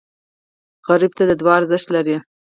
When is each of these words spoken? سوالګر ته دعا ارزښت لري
سوالګر 0.83 1.11
ته 1.17 1.23
دعا 1.39 1.53
ارزښت 1.59 1.87
لري 1.95 2.15